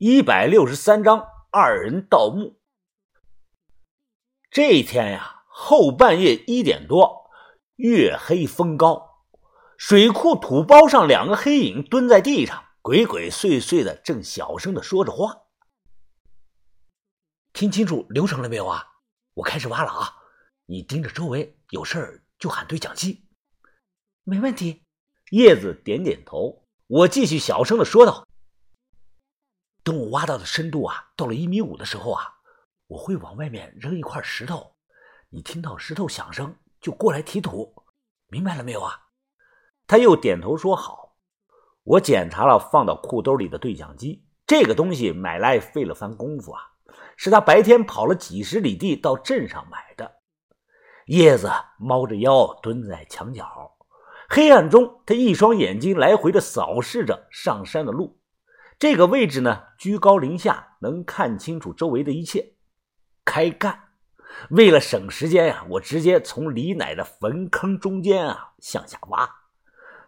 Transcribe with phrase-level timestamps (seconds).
[0.00, 2.60] 一百六十三章二人盗墓。
[4.48, 7.28] 这一天呀，后半夜一点多，
[7.74, 9.24] 月黑风高，
[9.76, 15.46] 水库土包上两个黑影蹲在地上，鬼鬼祟祟的，正小声的说着话。
[17.52, 18.86] 听清楚流程了没有啊？
[19.34, 20.14] 我开始挖了啊！
[20.66, 23.26] 你盯着周围，有事儿就喊对讲机。
[24.22, 24.84] 没问题。
[25.30, 26.68] 叶子点点头。
[26.86, 28.28] 我继续小声的说道。
[29.88, 32.22] 等我挖到的深度啊，到了一米五的时候啊，
[32.88, 34.74] 我会往外面扔一块石头，
[35.30, 37.74] 你听到石头响声就过来提土，
[38.26, 39.06] 明白了没有啊？
[39.86, 41.16] 他又点头说好。
[41.84, 46.60] 我检查了放到裤兜里的对讲机，这个东西买来费了番功夫啊，
[47.16, 50.16] 是他白天跑了几十里地到镇上买的。
[51.06, 53.74] 叶子猫着腰蹲在墙角，
[54.28, 58.20] 黑暗中他一双眼睛来回的扫视着上山的路。
[58.78, 62.52] 这个位置呢，居高临下，能看清楚周围的一切。
[63.24, 63.88] 开干！
[64.50, 69.28] 为了省时间呀，我直接从李奶的坟坑中间啊向下挖。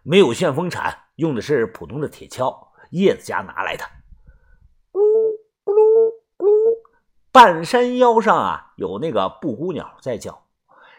[0.05, 3.85] 没有旋风铲，用的是普通的铁锹，叶子家拿来的。
[4.93, 5.01] 咕
[5.65, 6.77] 咕噜咕噜，
[7.33, 10.47] 半山腰上啊有那个布谷鸟在叫。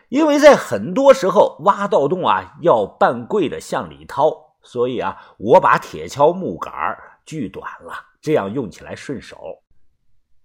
[0.09, 6.73] 因为在很多时候挖盗洞啊要半跪的向里掏，所以啊我把铁锹木杆
[7.25, 7.49] 巨。
[7.49, 9.61] 短了，这样用起来顺手。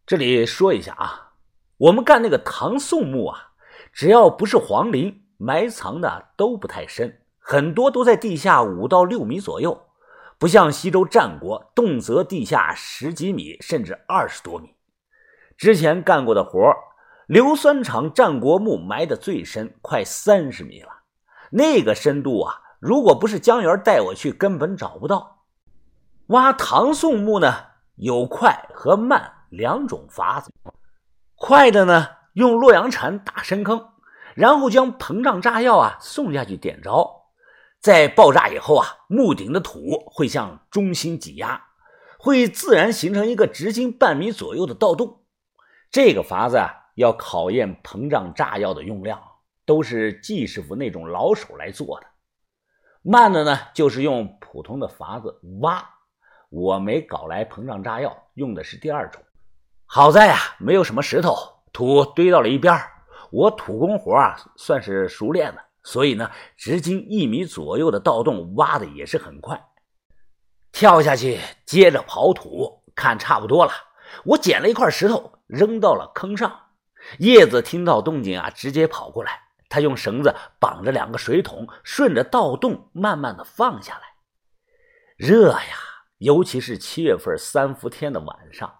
[0.06, 1.32] 这里说一下啊，
[1.76, 3.52] 我们干那个唐宋墓啊，
[3.92, 9.88] 只要不是皇陵，埋藏的都不太深，很多都在地下五到六米左右，
[10.38, 14.74] 不像西周战国，动辄地下十几米，甚至二十多米。
[15.56, 16.72] 之前干过的活
[17.26, 20.90] 硫酸厂战国墓埋的最深，快三十米了。
[21.50, 25.35] 那个深度啊，如果不是江源带我去，根本找不到。
[26.28, 27.54] 挖唐宋墓呢，
[27.94, 30.50] 有快和慢两种法子。
[31.36, 33.90] 快的呢，用洛阳铲打深坑，
[34.34, 37.28] 然后将膨胀炸药啊送下去点着，
[37.80, 41.62] 在爆炸以后啊，墓顶的土会向中心挤压，
[42.18, 45.20] 会自然形成一个直径半米左右的盗洞。
[45.92, 49.22] 这个法子啊，要考验膨胀炸药的用量，
[49.64, 52.06] 都是季师傅那种老手来做的。
[53.02, 55.90] 慢的呢，就是用普通的法子挖。
[56.56, 59.22] 我没搞来膨胀炸药，用的是第二种。
[59.84, 61.36] 好在呀，没有什么石头，
[61.70, 62.80] 土堆到了一边
[63.30, 69.62] 我土工活啊，算是熟练的，所以呢，直径一米左右的盗洞挖的也是很快。
[70.72, 73.72] 跳下去，接着刨土，看差不多了，
[74.24, 76.58] 我捡了一块石头扔到了坑上。
[77.18, 79.38] 叶子听到动静啊，直接跑过来，
[79.68, 84.00] 他用绳子绑着两个水桶，顺着盗洞慢慢的放下来。
[85.18, 85.82] 热呀！
[86.18, 88.72] 尤其是七月份三伏天的晚上，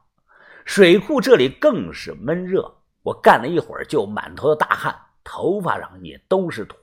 [0.64, 2.78] 水库这里更是闷热。
[3.02, 6.76] 我干了一会儿，就满头的大汗，头发上也都是土。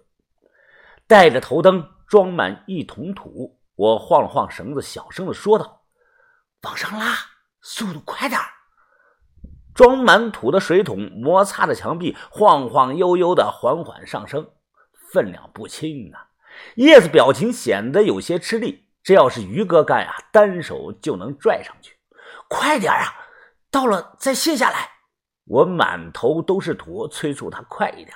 [1.08, 5.82] 带着头灯，装满一桶土，我晃了晃绳子，小声的说道
[6.64, 7.14] ：“往上拉，
[7.62, 8.40] 速度快点
[9.74, 14.52] 装满土的水桶摩擦着墙壁，晃晃悠悠的缓缓上升，
[15.12, 16.30] 分量不轻啊。
[16.76, 18.83] 叶子表情显得有些吃力。
[19.04, 21.98] 这要是于哥干呀，单手就能拽上去。
[22.48, 23.14] 快点啊！
[23.70, 24.90] 到了再卸下来。
[25.46, 28.16] 我满头都是土，催促他快一点。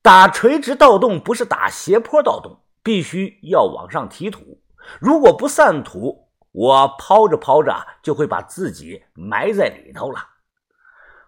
[0.00, 4.62] 打垂直盗洞不是打斜坡盗洞，必须要往上提土。
[4.98, 10.20] 如果不散土，我抛着抛着就会把自己埋在里头了。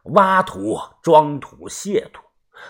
[0.04, 2.22] 挖土、装土、卸土，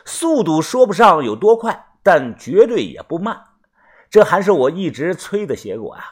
[0.04, 3.44] 速度说不上有多快，但绝对也不慢。
[4.10, 6.04] 这还是我一直催的结果呀！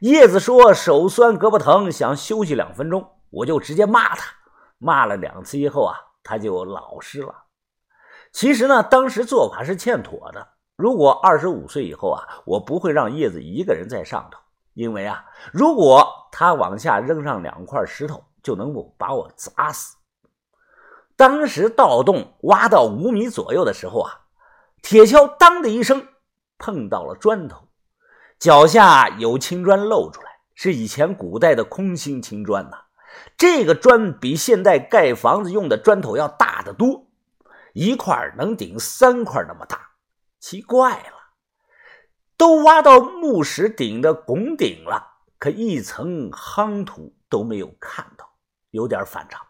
[0.00, 4.32] 叶子说手酸胳膊疼，想休息两分钟，我就直接骂他。
[4.78, 5.94] 骂了两次以后啊，
[6.24, 7.44] 他就老实了。
[8.32, 10.48] 其实呢，当时做法是欠妥的。
[10.76, 14.38] 如果二十五岁以后啊，我不会让叶子一个人在上头，
[14.74, 19.96] 因为啊，如果他往下扔上两块石头，就能够把我砸死。
[21.16, 24.20] 当时盗洞挖到五米左右的时候啊，
[24.82, 26.08] 铁锹当的一声。
[26.62, 27.66] 碰到了砖头，
[28.38, 32.84] 脚下有青砖露出来，是以前古代的空心青砖呐。
[33.36, 37.08] 这个砖比现代盖房子用的砖头要大得多，
[37.72, 39.90] 一块能顶三块那么大。
[40.38, 41.34] 奇怪了，
[42.36, 45.04] 都挖到墓石顶的拱顶了，
[45.40, 48.34] 可一层夯土都没有看到，
[48.70, 49.40] 有点反常。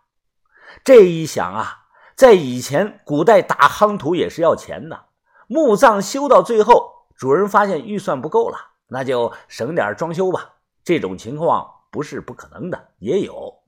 [0.82, 5.08] 这一想啊，在以前古代打夯土也是要钱的，
[5.46, 7.01] 墓葬修到最后。
[7.22, 8.58] 主人发现预算不够了，
[8.88, 10.54] 那就省点装修吧。
[10.82, 13.62] 这种情况不是不可能的，也有。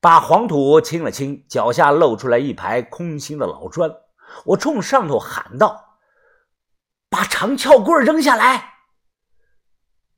[0.00, 3.92] 把黄土清了清，脚下露出来一排空心的老砖。
[4.44, 5.98] 我冲上头喊道
[7.10, 8.74] ：“把长撬棍扔下来！”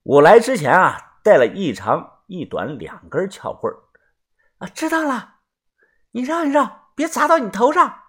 [0.04, 3.74] 我来之前啊，带了一长一短两根撬棍
[4.58, 5.36] 啊，知道了。
[6.10, 8.02] 你让一让，别砸到你头上。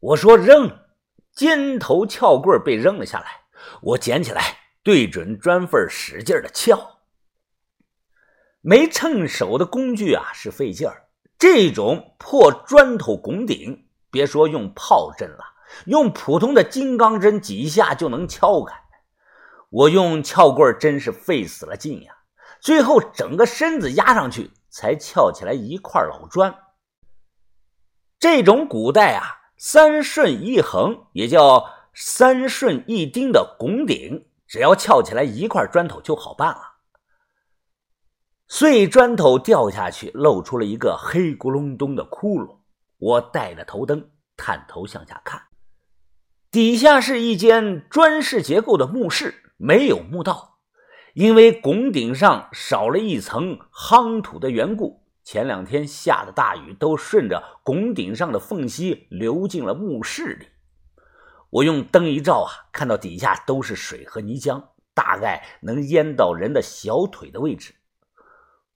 [0.00, 0.76] 我说扔，
[1.38, 3.42] 尖头撬棍被扔了下来。
[3.80, 6.98] 我捡起来，对准砖缝使劲的撬。
[8.60, 11.04] 没趁手的工具啊，是费劲儿。
[11.38, 13.86] 这种破砖头拱顶。
[14.10, 15.44] 别说用炮阵了，
[15.86, 18.74] 用普通的金刚针几下就能撬开。
[19.70, 22.16] 我用撬棍真是费死了劲呀！
[22.58, 26.52] 最后整个身子压上去，才撬起来一块老砖。
[28.18, 36.76] 这种古代啊，三顺一横，也叫三顺一丁的拱顶，只要撬起来一块砖头就好办了。
[38.46, 42.58] 碎砖头掉下去，露出了一个黑咕隆咚的窟窿。
[42.98, 45.42] 我带着头灯，探头向下看，
[46.50, 50.60] 底下是一间砖式结构的墓室，没有墓道，
[51.14, 60.48] 因为拱顶上少了一层夯土的缘故，前两天下的大雨都顺着拱顶上的缝隙流进了墓室里。
[61.50, 67.74] 我用灯一照啊，看到底下都是水和泥浆，大概能淹到人的小腿的位置。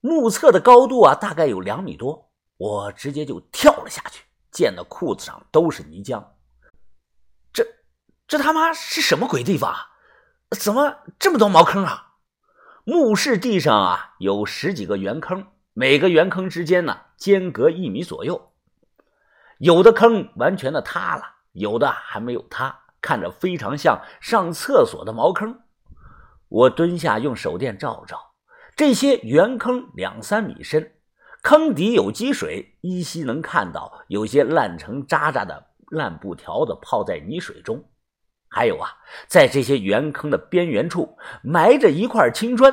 [0.03, 2.31] 目测的高度啊，大概有两米多。
[2.59, 6.23] 我直接就跳了下去，溅的裤子上都是泥浆。
[7.51, 7.67] 这
[8.27, 9.73] 这他妈是什么鬼地方？
[9.73, 9.87] 啊
[10.61, 12.17] 怎么这么多茅坑啊？
[12.85, 18.53] 墓室地上啊有十几个圆坑，每个圆坑之间呢间隔一米左右。
[19.59, 21.23] 有的坑完全的塌了，
[21.53, 25.61] 有的还没有塌，看着非常像上厕所的茅坑。
[26.49, 28.35] 我蹲下用手电照照，
[28.77, 30.93] 这些圆坑两三米深。
[31.43, 37.83] 坑底有积水，依稀能看到有些烂成渣渣的烂布条子泡在泥水中。
[38.49, 38.91] 还有啊，
[39.27, 42.73] 在这些圆坑的边缘处埋着一块青砖，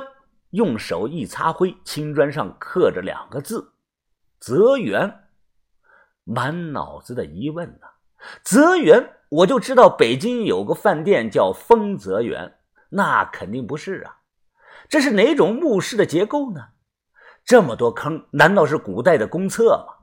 [0.52, 3.74] 用手一擦灰，青砖上刻着两个字
[4.40, 5.26] “泽园”。
[6.24, 7.88] 满脑子的疑问呢，
[8.44, 12.60] 泽园，我就知道北京有个饭店叫丰泽园，
[12.90, 14.18] 那肯定不是啊。
[14.88, 16.70] 这是哪种墓室的结构呢？
[17.44, 19.96] 这么多坑，难道是古代的公厕吗？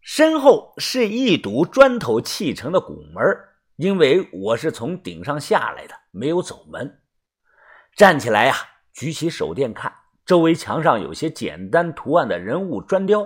[0.00, 3.24] 身后是一堵砖头砌成的拱门，
[3.76, 7.00] 因为我是从顶上下来的，没有走门。
[7.94, 8.54] 站起来呀，
[8.98, 9.94] 举起手电看，
[10.26, 13.24] 周围墙上有些简单图案的人物砖雕，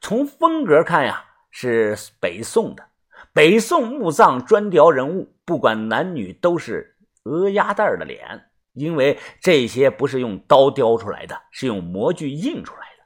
[0.00, 2.82] 从风格看呀，是北宋的。
[3.34, 8.48] 北宋墓葬砖雕人物，不管男女，都是鹅鸭蛋的脸。
[8.72, 13.04] 因为这些不是用刀雕出来的，是用模具印出来的。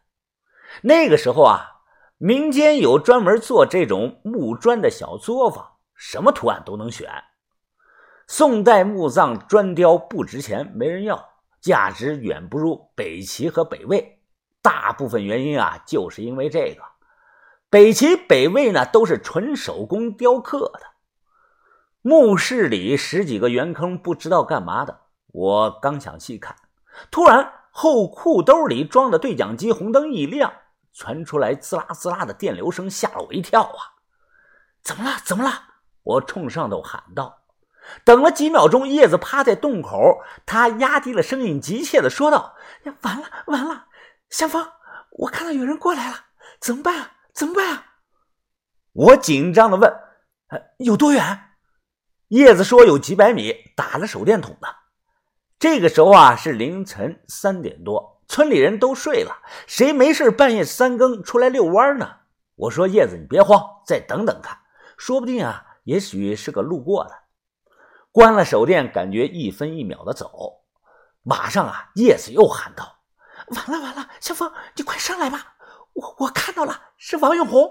[0.83, 1.67] 那个时候啊，
[2.19, 7.11] 民间有专门做这种木砖的小作坊，什么图案都能选。
[8.29, 11.31] 宋代墓葬砖雕不值钱，没人要，
[11.61, 14.21] 价值远不如北齐和北魏。
[14.63, 16.83] 大部分原因啊，就是因为这个。
[17.71, 20.81] 北齐、北魏呢，都是纯手工雕刻的。
[22.03, 25.01] 墓室里十几个圆坑，不知道干嘛的。
[25.29, 26.57] 我刚想细看，
[27.11, 30.53] 突然后裤兜里装的对讲机红灯一亮，
[30.93, 33.99] 传出来滋啦滋啦的电流声，吓了我一跳啊！
[34.83, 35.17] 怎么了？
[35.25, 35.51] 怎么了？
[36.05, 37.37] 我冲上头喊道。
[38.05, 43.87] 等了几秒钟，叶子趴在洞口，他压低了声音，急切的说道：“呀，完了，完了！
[44.31, 44.73] 向芳，
[45.11, 46.17] 我看到有人过来了，
[46.61, 47.13] 怎么办啊？
[47.33, 47.85] 怎么办啊？”
[48.93, 49.93] 我紧张的问
[50.79, 51.41] ：“有多远？”
[52.29, 54.69] 叶子说：“有几百米，打了手电筒的。”
[55.59, 62.11] 这个时候啊，是凌晨三点多，村里人都睡了，谁没事半夜三更出来遛弯呢？
[62.57, 64.59] 我说叶子，你别慌，再等等看，
[64.97, 67.26] 说不定啊，也许是个路过的。
[68.17, 70.63] 关了手电，感觉一分一秒的走，
[71.23, 73.01] 马上啊，叶子又喊道
[73.55, 75.57] ：“完了完了，小峰，你快上来吧，
[75.93, 77.71] 我我看到了，是王永红。”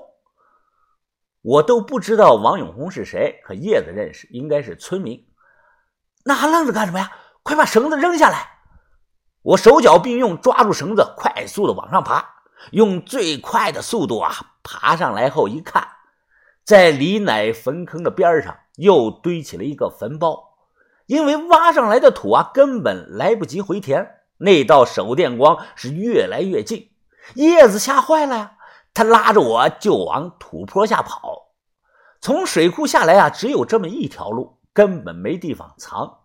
[1.42, 5.28] 我都不知道王永红是谁，可叶子认识，应该是村民。
[6.24, 7.12] 那还愣着干什么呀？
[7.42, 8.48] 快把绳子扔下来！
[9.42, 12.24] 我手脚并用，抓住绳子，快速的往上爬。
[12.72, 15.88] 用最快的速度啊，爬上来后一看，
[16.64, 20.56] 在李乃坟坑的边上又堆起了一个坟包。
[21.06, 24.22] 因为挖上来的土啊，根本来不及回填。
[24.38, 26.90] 那道手电光是越来越近，
[27.36, 28.52] 叶子吓坏了呀！
[28.94, 31.52] 他拉着我就往土坡下跑。
[32.20, 36.20] 从水库下来啊，只有这么一条路，根本没地方藏。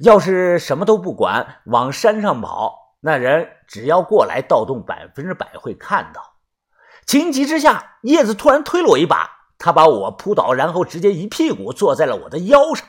[0.00, 6.34] 要是什么都不管，往山上跑，那人只要过来盗洞，百分之百会看到。
[7.06, 12.86] 情急之下，叶子突然推了我一把，他把我扑倒，然后直接一屁股坐在了我的腰上。